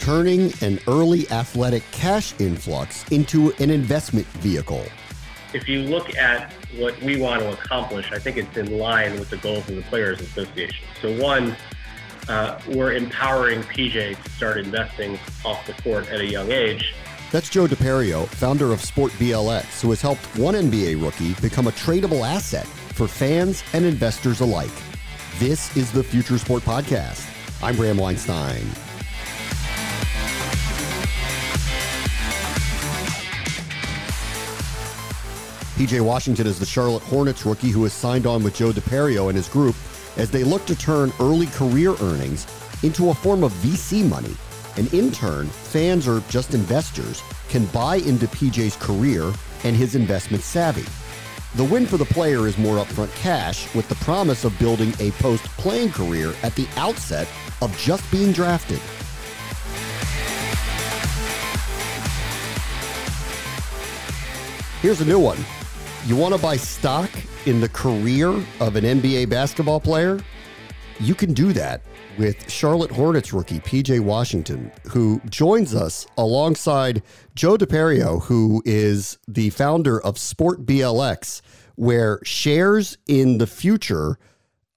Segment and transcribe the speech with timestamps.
[0.00, 4.86] Turning an early athletic cash influx into an investment vehicle.
[5.52, 9.30] If you look at what we want to accomplish, I think it's in line with
[9.30, 10.86] the goals of the Players Association.
[11.02, 11.56] So, one,
[12.28, 16.94] uh, we're empowering PJ to start investing off the court at a young age.
[17.32, 21.72] That's Joe DePerio, founder of Sport BLX, who has helped one NBA rookie become a
[21.72, 24.70] tradable asset for fans and investors alike.
[25.38, 27.28] This is the Future Sport Podcast.
[27.62, 28.62] I'm Bram Weinstein.
[35.74, 39.36] PJ Washington is the Charlotte Hornets rookie who has signed on with Joe DePerio and
[39.36, 39.74] his group
[40.16, 42.46] as they look to turn early career earnings
[42.84, 44.34] into a form of VC money.
[44.76, 49.32] And in turn, fans or just investors can buy into PJ's career
[49.64, 50.84] and his investment savvy.
[51.56, 55.10] The win for the player is more upfront cash with the promise of building a
[55.12, 57.26] post playing career at the outset
[57.62, 58.80] of just being drafted.
[64.82, 65.38] Here's a new one.
[66.04, 67.10] You want to buy stock
[67.46, 68.28] in the career
[68.60, 70.20] of an NBA basketball player?
[70.98, 71.82] You can do that
[72.16, 77.02] with Charlotte Hornets rookie PJ Washington, who joins us alongside
[77.34, 81.42] Joe DePerio, who is the founder of Sport BLX,
[81.74, 84.18] where shares in the future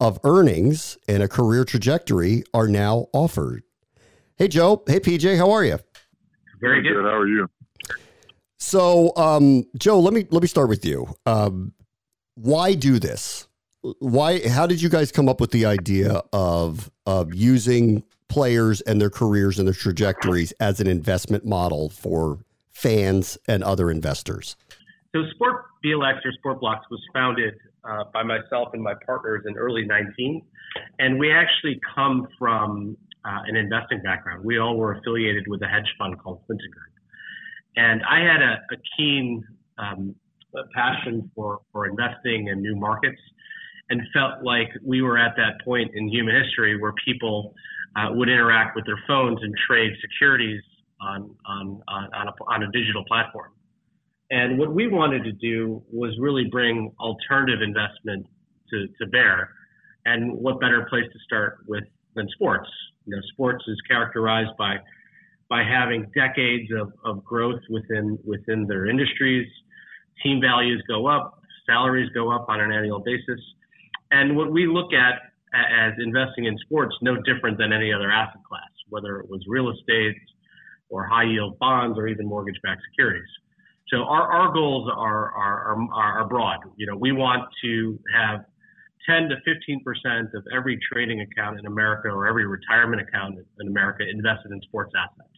[0.01, 3.63] of earnings and a career trajectory are now offered.
[4.35, 4.83] Hey, Joe.
[4.87, 5.37] Hey, PJ.
[5.37, 5.79] How are you?
[6.59, 6.95] Very good.
[6.95, 7.05] Good.
[7.05, 7.47] How are you?
[8.57, 11.07] So, um, Joe, let me let me start with you.
[11.25, 11.73] Um,
[12.35, 13.48] why do this?
[13.81, 14.47] Why?
[14.47, 19.09] How did you guys come up with the idea of of using players and their
[19.09, 22.39] careers and their trajectories as an investment model for
[22.71, 24.55] fans and other investors?
[25.15, 29.57] So, Sport BLX or Sport Blocks was founded uh, by myself and my partners in
[29.57, 30.41] early 19,
[30.99, 34.43] and we actually come from uh, an investing background.
[34.43, 36.59] We all were affiliated with a hedge fund called Group.
[37.75, 39.43] And I had a, a keen
[39.77, 40.15] um,
[40.73, 43.21] passion for, for investing in new markets
[43.89, 47.53] and felt like we were at that point in human history where people
[47.95, 50.61] uh, would interact with their phones and trade securities
[51.01, 53.51] on, on, on, a, on a digital platform.
[54.31, 58.27] And what we wanted to do was really bring alternative investment
[58.69, 59.49] to, to bear.
[60.05, 61.83] And what better place to start with
[62.15, 62.69] than sports?
[63.05, 64.77] You know, sports is characterized by
[65.49, 69.47] by having decades of, of growth within within their industries.
[70.23, 73.39] Team values go up, salaries go up on an annual basis,
[74.11, 75.21] and what we look at
[75.53, 79.69] as investing in sports no different than any other asset class, whether it was real
[79.69, 80.15] estate
[80.89, 83.29] or high yield bonds or even mortgage backed securities.
[83.89, 86.59] So our, our goals are, are, are, broad.
[86.77, 88.45] You know, we want to have
[89.09, 93.67] 10 to 15 percent of every trading account in America or every retirement account in
[93.67, 95.29] America invested in sports assets.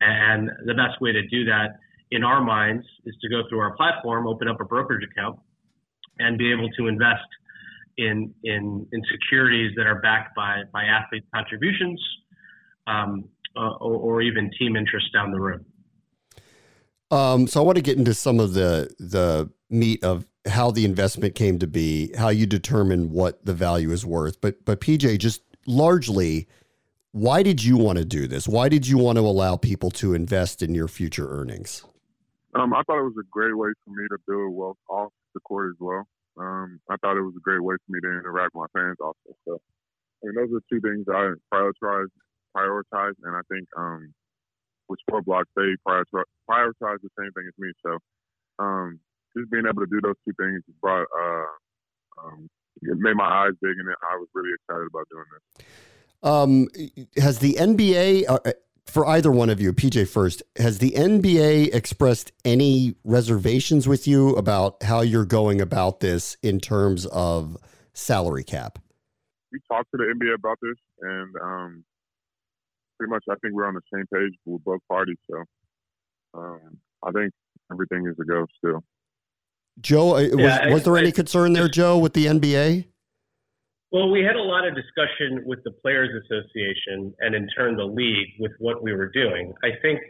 [0.00, 1.78] And the best way to do that
[2.10, 5.38] in our minds is to go through our platform, open up a brokerage account,
[6.18, 7.24] and be able to invest
[7.98, 12.00] in in, in securities that are backed by by athlete contributions
[12.86, 13.24] um,
[13.56, 15.64] uh, or, or, even team interest down the road.
[17.10, 20.84] Um, so I want to get into some of the the meat of how the
[20.84, 24.40] investment came to be, how you determine what the value is worth.
[24.40, 26.46] But but PJ, just largely,
[27.12, 28.46] why did you want to do this?
[28.46, 31.84] Why did you want to allow people to invest in your future earnings?
[32.54, 35.40] Um, I thought it was a great way for me to build wealth off the
[35.40, 36.06] court as well.
[36.38, 38.96] Um, I thought it was a great way for me to interact with my fans
[39.00, 39.34] also.
[39.44, 39.58] So,
[40.22, 42.08] I mean, those are two things I prioritize,
[42.56, 44.14] prioritize, and I think um,
[44.88, 47.72] with Sport Blocks, they prioritize, prioritize the same thing as me.
[47.84, 47.98] So,
[48.58, 49.00] um,
[49.36, 52.48] just being able to do those two things brought, uh, um,
[52.82, 55.66] it made my eyes big, and I was really excited about doing this.
[56.20, 56.68] Um,
[57.16, 58.38] has the NBA, uh,
[58.88, 64.30] for either one of you, PJ first, has the NBA expressed any reservations with you
[64.30, 67.56] about how you're going about this in terms of
[67.92, 68.78] salary cap?
[69.52, 71.84] We talked to the NBA about this, and um,
[72.98, 75.18] pretty much I think we're on the same page with both parties.
[75.30, 75.44] So
[76.34, 77.32] um, I think
[77.70, 78.82] everything is a go still.
[79.80, 82.86] Joe, uh, was, yeah, was there I, any concern there, Joe, with the NBA?
[83.90, 87.84] Well, we had a lot of discussion with the Players Association and in turn the
[87.84, 89.54] league with what we were doing.
[89.64, 90.00] I think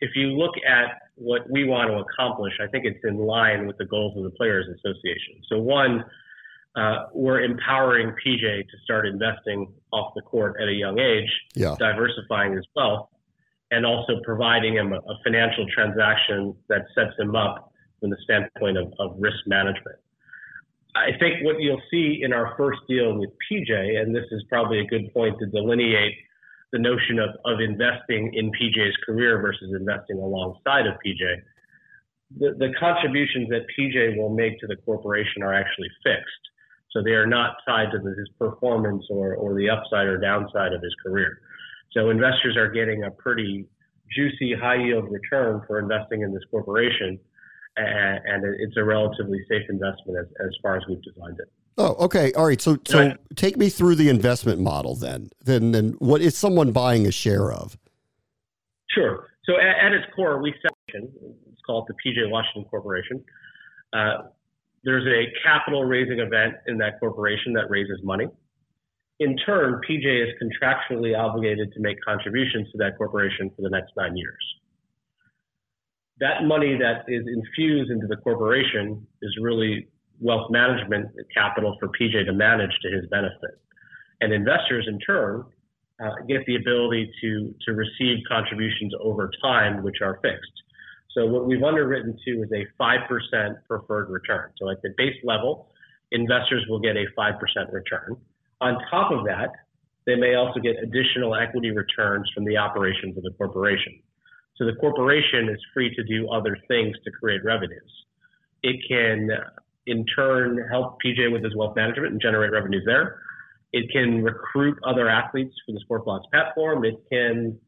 [0.00, 3.76] if you look at what we want to accomplish, I think it's in line with
[3.76, 5.42] the goals of the Players Association.
[5.48, 6.04] So, one,
[6.76, 11.74] uh, we're empowering PJ to start investing off the court at a young age, yeah.
[11.78, 13.08] diversifying his wealth,
[13.70, 18.78] and also providing him a, a, financial transaction that sets him up from the standpoint
[18.78, 19.96] of, of risk management.
[20.98, 24.80] I think what you'll see in our first deal with PJ, and this is probably
[24.80, 26.14] a good point to delineate
[26.72, 31.42] the notion of, of investing in PJ's career versus investing alongside of PJ.
[32.38, 36.44] The, the contributions that PJ will make to the corporation are actually fixed.
[36.90, 40.82] So they are not tied to his performance or, or the upside or downside of
[40.82, 41.40] his career.
[41.92, 43.66] So investors are getting a pretty
[44.14, 47.18] juicy high yield return for investing in this corporation.
[47.78, 51.48] And, and it's a relatively safe investment as, as far as we've designed it.
[51.76, 52.32] Oh, okay.
[52.32, 52.60] All right.
[52.60, 55.30] So, so take me through the investment model then.
[55.44, 57.78] Then, then what is someone buying a share of?
[58.90, 59.28] Sure.
[59.44, 61.08] So, at, at its core, we section.
[61.52, 63.24] It's called the PJ Washington Corporation.
[63.92, 64.28] Uh,
[64.82, 68.26] there's a capital raising event in that corporation that raises money.
[69.20, 73.92] In turn, PJ is contractually obligated to make contributions to that corporation for the next
[73.96, 74.44] nine years.
[76.20, 79.88] That money that is infused into the corporation is really
[80.20, 83.60] wealth management capital for PJ to manage to his benefit.
[84.20, 85.44] And investors, in turn,
[86.02, 90.52] uh, get the ability to, to receive contributions over time, which are fixed.
[91.12, 94.50] So what we've underwritten to is a 5% preferred return.
[94.58, 95.68] So at the base level,
[96.12, 98.16] investors will get a 5% return.
[98.60, 99.50] On top of that,
[100.06, 104.00] they may also get additional equity returns from the operations of the corporation.
[104.58, 107.90] So the corporation is free to do other things to create revenues.
[108.62, 109.30] It can
[109.86, 113.20] in turn help PJ with his wealth management and generate revenues there.
[113.72, 116.84] It can recruit other athletes for the Sportblocks platform.
[116.84, 117.58] It can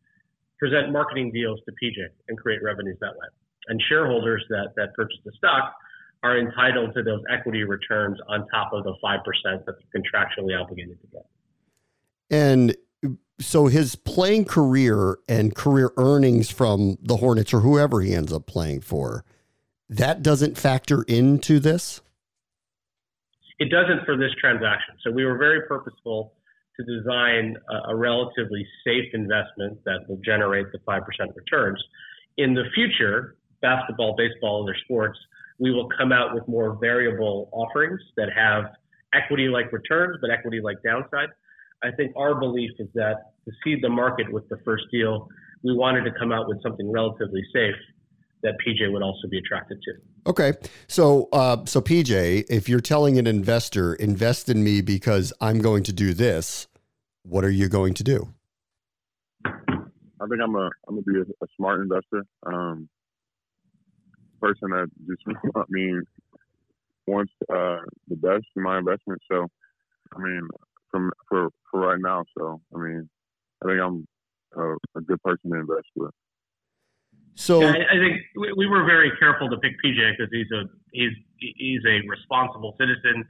[0.59, 3.27] present marketing deals to PJ and create revenues that way.
[3.69, 5.75] And shareholders that, that purchase the stock
[6.23, 11.01] are entitled to those equity returns on top of the 5% that they're contractually obligated
[11.01, 11.27] to get.
[12.31, 12.77] And
[13.41, 18.47] so his playing career and career earnings from the Hornets or whoever he ends up
[18.47, 19.25] playing for,
[19.89, 22.01] that doesn't factor into this?
[23.59, 24.95] It doesn't for this transaction.
[25.03, 26.35] So we were very purposeful
[26.77, 31.03] to design a, a relatively safe investment that will generate the 5%
[31.35, 31.83] returns.
[32.37, 35.19] In the future, basketball, baseball, other sports,
[35.59, 38.65] we will come out with more variable offerings that have
[39.13, 41.29] equity like returns, but equity like downside.
[41.83, 45.29] I think our belief is that to seed the market with the first deal,
[45.63, 47.75] we wanted to come out with something relatively safe
[48.43, 50.31] that PJ would also be attracted to.
[50.31, 50.53] Okay,
[50.89, 55.83] so uh, so PJ, if you're telling an investor invest in me because I'm going
[55.85, 56.67] to do this,
[57.23, 58.29] what are you going to do?
[59.47, 62.89] I think I'm a I'm gonna be a, a smart investor, um,
[64.41, 65.23] person that just
[65.55, 66.03] I mean
[67.07, 67.79] wants uh,
[68.09, 69.21] the best in my investment.
[69.31, 69.47] So,
[70.15, 70.49] I mean,
[70.91, 73.09] from for for right now, so I mean,
[73.63, 74.07] I think I'm
[74.57, 76.11] a, a good person to invest with.
[77.35, 78.21] So yeah, I think
[78.57, 83.25] we were very careful to pick PJ because he's a he's he's a responsible citizen.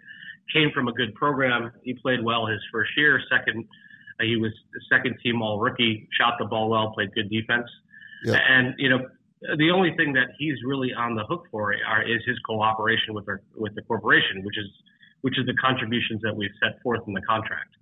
[0.53, 1.71] Came from a good program.
[1.85, 3.21] He played well his first year.
[3.31, 3.65] Second,
[4.19, 4.53] uh, he was
[4.91, 6.09] second team all rookie.
[6.19, 6.93] Shot the ball well.
[6.93, 7.69] Played good defense.
[8.25, 8.41] Yeah.
[8.49, 9.07] And you know,
[9.57, 13.29] the only thing that he's really on the hook for are, is his cooperation with
[13.29, 14.67] our, with the corporation, which is
[15.23, 17.77] which is the contributions that we've set forth in the contract.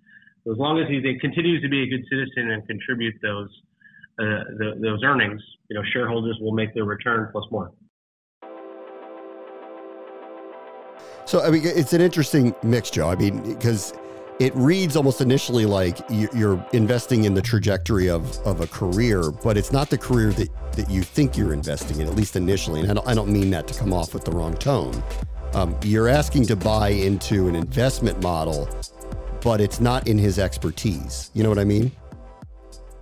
[0.45, 3.51] So as long as he continues to be a good citizen and contribute those
[4.21, 7.71] uh, the, those earnings, you know, shareholders will make their return plus more.
[11.25, 13.11] So I mean, it's an interesting mix, Joe.
[13.11, 13.93] I mean, because
[14.41, 19.57] it reads almost initially like you're investing in the trajectory of, of a career, but
[19.57, 22.81] it's not the career that, that you think you're investing in, at least initially.
[22.81, 25.03] And I don't, I don't mean that to come off with the wrong tone.
[25.55, 28.69] Um, you're asking to buy into an investment model,
[29.43, 31.31] but it's not in his expertise.
[31.35, 31.91] You know what I mean?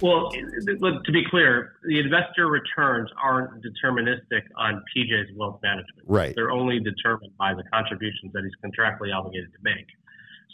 [0.02, 6.04] Well, to be clear, the investor returns aren't deterministic on PJ's wealth management.
[6.04, 6.34] Right.
[6.34, 9.86] They're only determined by the contributions that he's contractually obligated to make.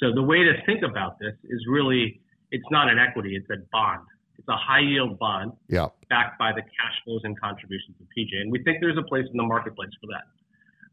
[0.00, 2.20] So the way to think about this is really
[2.52, 4.06] it's not an equity, it's a bond.
[4.38, 5.88] It's a high yield bond yeah.
[6.08, 8.40] backed by the cash flows and contributions of PJ.
[8.40, 10.24] And we think there's a place in the marketplace for that.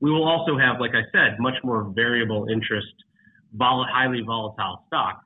[0.01, 2.94] We will also have, like I said, much more variable interest,
[3.53, 5.22] vol- highly volatile stock,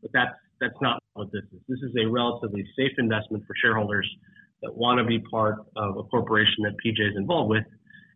[0.00, 1.60] but that's that's not what this is.
[1.68, 4.08] This is a relatively safe investment for shareholders
[4.62, 7.64] that want to be part of a corporation that PJ is involved with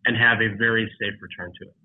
[0.05, 1.75] and have a very safe return to it.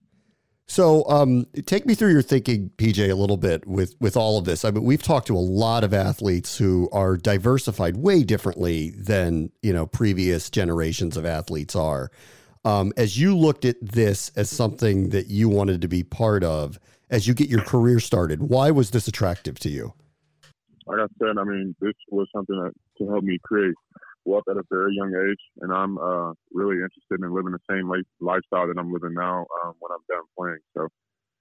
[0.68, 4.44] So, um, take me through your thinking, PJ, a little bit with with all of
[4.44, 4.64] this.
[4.64, 9.50] I mean, we've talked to a lot of athletes who are diversified way differently than
[9.60, 12.10] you know previous generations of athletes are.
[12.64, 16.78] Um, as you looked at this as something that you wanted to be part of
[17.10, 19.94] as you get your career started, why was this attractive to you?
[20.86, 23.74] Like I said, I mean, this was something that to help me create
[24.24, 27.88] wealth at a very young age, and I'm uh, really interested in living the same
[27.88, 30.58] life, lifestyle that I'm living now um, when I'm done playing.
[30.76, 30.88] So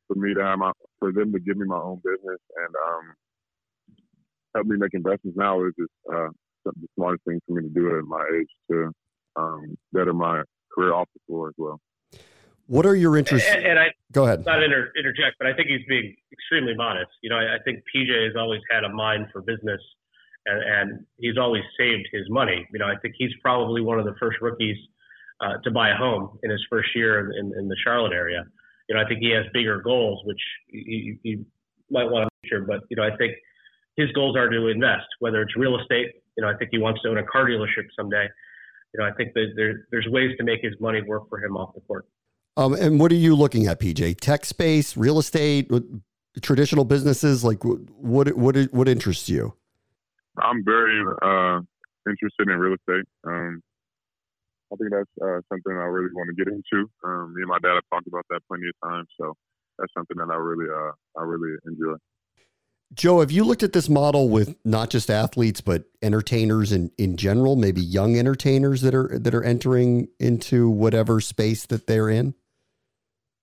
[0.07, 3.13] for me to have my, for them to give me my own business and um,
[4.55, 6.29] help me make investments now is just uh,
[6.65, 8.91] the smartest thing for me to do at my age to
[9.35, 10.41] um, better my
[10.73, 11.79] career off the floor as well.
[12.67, 13.49] What are your interests?
[13.51, 14.45] And, and I go ahead.
[14.45, 17.11] Not inter- interject, but I think he's being extremely modest.
[17.21, 19.81] You know, I, I think PJ has always had a mind for business,
[20.45, 22.65] and, and, he's always saved his money.
[22.71, 24.77] You know, I think he's probably one of the first rookies
[25.41, 28.43] uh, to buy a home in his first year in, in, the Charlotte area.
[28.87, 31.45] You know, I think he has bigger goals, which you, you
[31.89, 32.67] might want to make.
[32.67, 33.33] But you know, I think
[33.97, 36.07] his goals are to invest, whether it's real estate.
[36.37, 38.27] You know, I think he wants to own a car dealership someday
[38.93, 41.55] you know, I think that there, there's ways to make his money work for him
[41.55, 42.05] off the court.
[42.57, 44.19] Um, and what are you looking at, PJ?
[44.19, 45.71] Tech space, real estate,
[46.41, 47.43] traditional businesses?
[47.43, 49.53] Like what what what interests you?
[50.37, 51.59] I'm very uh,
[52.07, 53.05] interested in real estate.
[53.25, 53.61] Um,
[54.71, 56.89] I think that's uh, something I really want to get into.
[57.03, 59.33] Um, me and my dad have talked about that plenty of times, so
[59.77, 61.95] that's something that I really uh, I really enjoy.
[62.93, 67.15] Joe, have you looked at this model with not just athletes but entertainers in, in
[67.15, 72.33] general, maybe young entertainers that are that are entering into whatever space that they're in?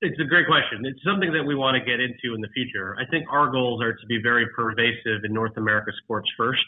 [0.00, 0.84] It's a great question.
[0.84, 2.94] It's something that we want to get into in the future.
[3.00, 6.64] I think our goals are to be very pervasive in North America sports first,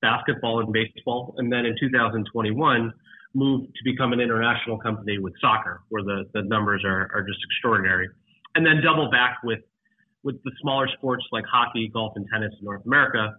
[0.00, 2.92] basketball and baseball, and then in 2021
[3.34, 7.38] move to become an international company with soccer, where the, the numbers are, are just
[7.44, 8.08] extraordinary,
[8.54, 9.60] and then double back with
[10.24, 13.34] with the smaller sports like hockey, golf, and tennis in North America,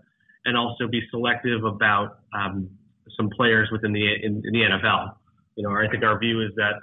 [0.45, 2.69] and also be selective about um,
[3.17, 5.15] some players within the in, in, the NFL.
[5.55, 6.75] You know, I think our view is that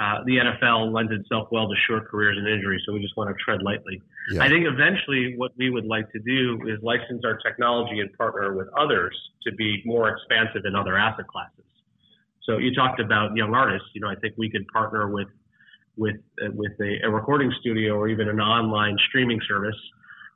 [0.00, 3.28] uh, the NFL lends itself well to short careers and injuries, so we just want
[3.28, 4.00] to tread lightly.
[4.32, 4.42] Yeah.
[4.42, 8.54] I think eventually what we would like to do is license our technology and partner
[8.54, 11.64] with others to be more expansive in other asset classes.
[12.44, 13.88] So you talked about young artists.
[13.94, 15.28] You know, I think we could partner with
[15.96, 16.16] with
[16.54, 19.76] with a, a, recording studio or even an online streaming service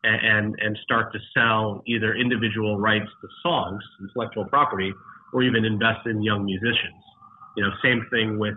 [0.03, 4.93] and, and start to sell either individual rights to songs, intellectual property,
[5.33, 7.03] or even invest in young musicians.
[7.57, 8.55] You know, same thing with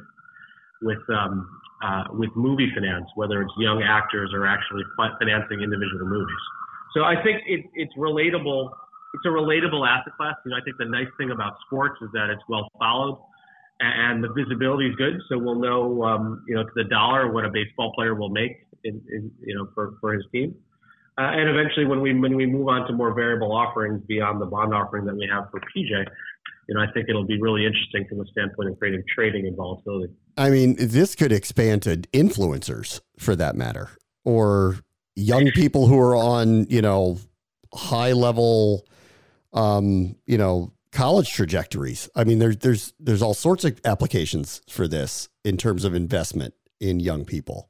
[0.82, 1.50] with um,
[1.84, 6.44] uh, with movie finance, whether it's young actors or actually financing individual movies.
[6.94, 8.70] So I think it, it's relatable.
[9.16, 10.36] It's a relatable asset class.
[10.46, 13.18] You know, I think the nice thing about sports is that it's well followed
[13.84, 15.20] and the visibility is good.
[15.30, 18.66] So we'll know, um, you know, to the dollar what a baseball player will make,
[18.84, 20.56] in, in you know, for, for his team.
[21.18, 24.48] Uh, and eventually, when we when we move on to more variable offerings beyond the
[24.48, 25.90] bond offering that we have for PJ,
[26.68, 29.56] you know, I think it'll be really interesting from the standpoint of creating trading and
[29.56, 30.12] volatility.
[30.38, 33.90] I mean, this could expand to influencers, for that matter,
[34.25, 34.78] or
[35.16, 37.20] young people who are on, you know,
[37.74, 38.88] high level,
[39.54, 42.10] um, you know, college trajectories.
[42.16, 46.54] I mean, there's there's there's all sorts of applications for this in terms of investment
[46.80, 47.70] in young people.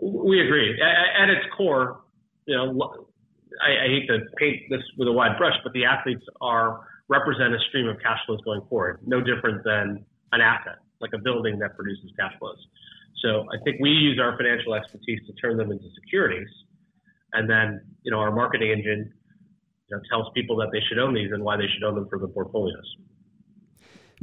[0.00, 0.78] We agree.
[0.80, 2.00] At, its core,
[2.46, 2.94] you know,
[3.62, 7.54] I, I, hate to paint this with a wide brush, but the athletes are represent
[7.54, 11.58] a stream of cash flows going forward, no different than an asset, like a building
[11.58, 12.56] that produces cash flows.
[13.22, 16.48] So I think we use our financial expertise to turn them into securities,
[17.32, 19.12] and then you know our marketing engine
[19.90, 22.08] you know, tells people that they should own these and why they should own them
[22.08, 22.96] for the portfolios.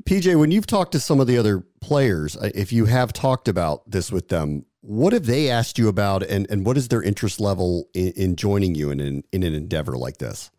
[0.03, 3.47] PJ, when you've talked to some of the other players, uh, if you have talked
[3.47, 7.01] about this with them, what have they asked you about, and, and what is their
[7.01, 10.51] interest level in, in joining you in an, in an endeavor like this?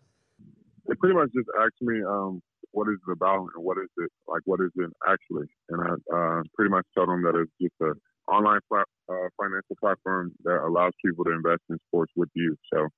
[0.86, 4.10] They pretty much just asked me, um, what is it about and what is it
[4.26, 4.42] like?
[4.44, 5.46] What is it actually?
[5.70, 7.94] And I uh, pretty much told them that it's just an
[8.30, 12.56] online plat- uh, financial platform that allows people to invest in sports with you.
[12.72, 12.88] So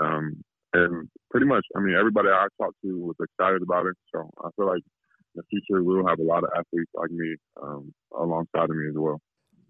[0.00, 3.96] um, and pretty much, I mean, everybody I talked to was excited about it.
[4.14, 4.82] So I feel like
[5.34, 8.88] in the future we'll have a lot of athletes like me um, alongside of me
[8.88, 9.20] as well.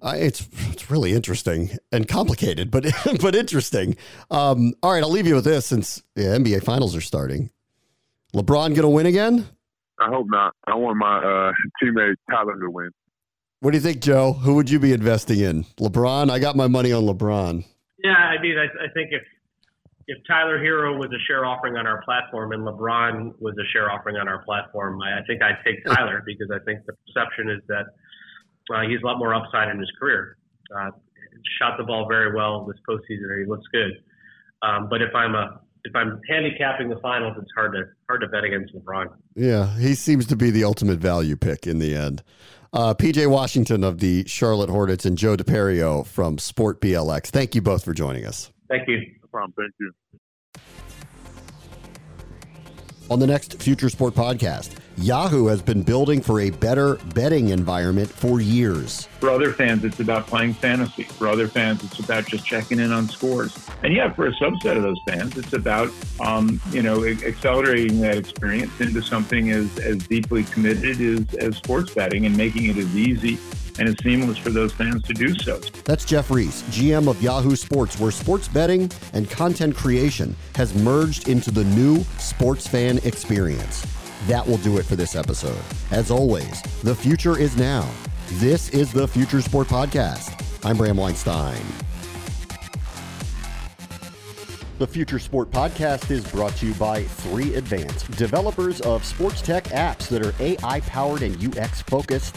[0.00, 2.86] Uh, it's it's really interesting and complicated, but
[3.20, 3.96] but interesting.
[4.30, 7.50] Um, all right, I'll leave you with this since the NBA Finals are starting.
[8.34, 9.46] LeBron going to win again?
[10.00, 10.54] I hope not.
[10.66, 11.52] I want my uh,
[11.82, 12.90] teammate Tyler to win.
[13.60, 14.34] What do you think, Joe?
[14.34, 15.64] Who would you be investing in?
[15.80, 16.30] LeBron?
[16.30, 17.64] I got my money on LeBron.
[18.04, 19.22] Yeah, I mean, I, I think if
[20.08, 23.90] if Tyler Herro was a share offering on our platform and LeBron was a share
[23.90, 27.50] offering on our platform, I, I think I'd take Tyler because I think the perception
[27.50, 27.86] is that
[28.74, 30.38] uh, he's a lot more upside in his career.
[30.74, 30.90] Uh,
[31.60, 33.38] shot the ball very well this postseason.
[33.38, 34.02] He looks good.
[34.62, 38.28] Um, but if I'm a if I'm handicapping the finals, it's hard to hard to
[38.28, 39.08] bet against LeBron.
[39.36, 42.22] Yeah, he seems to be the ultimate value pick in the end.
[42.72, 47.26] Uh, PJ Washington of the Charlotte Hornets and Joe DePerio from Sport BLX.
[47.28, 48.50] Thank you both for joining us.
[48.68, 49.17] Thank you.
[49.32, 49.54] No problem.
[49.56, 49.92] Thank you.
[53.10, 58.10] On the next Future Sport podcast, Yahoo has been building for a better betting environment
[58.10, 59.06] for years.
[59.20, 61.04] For other fans, it's about playing fantasy.
[61.04, 63.56] For other fans, it's about just checking in on scores.
[63.82, 68.18] And yeah, for a subset of those fans, it's about um, you know accelerating that
[68.18, 72.94] experience into something as, as deeply committed as, as sports betting and making it as
[72.94, 73.38] easy
[73.78, 75.58] and it's seamless for those fans to do so.
[75.84, 81.28] That's Jeff Reese, GM of Yahoo Sports, where sports betting and content creation has merged
[81.28, 83.86] into the new sports fan experience.
[84.26, 85.60] That will do it for this episode.
[85.90, 87.88] As always, the future is now.
[88.32, 90.44] This is the Future Sport Podcast.
[90.64, 91.62] I'm Bram Weinstein.
[94.78, 99.64] The Future Sport Podcast is brought to you by 3 Advance, developers of sports tech
[99.64, 102.36] apps that are AI powered and UX focused.